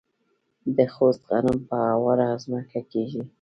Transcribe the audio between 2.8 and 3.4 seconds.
کیږي.